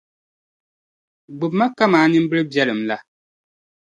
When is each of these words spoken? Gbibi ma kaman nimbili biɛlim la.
Gbibi 1.35 1.55
ma 1.59 1.65
kaman 1.77 2.05
nimbili 2.09 2.43
biɛlim 2.51 2.81
la. 2.89 2.97